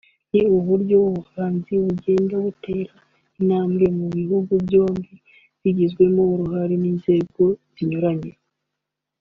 ni 0.31 0.41
uburyo 0.57 0.95
ubuhanzi 1.07 1.73
bugenda 1.83 2.35
butera 2.45 2.93
intambwe 3.39 3.85
mu 3.97 4.07
bihugu 4.17 4.51
byombi 4.65 5.13
bigizwemo 5.61 6.21
uruhare 6.33 6.75
n’inzego 6.83 7.43
zinyuranye 7.75 8.31